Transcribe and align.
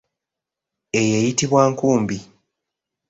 Eyo 0.99 1.15
eyitibwa 1.19 1.61
nkumbi. 1.71 2.17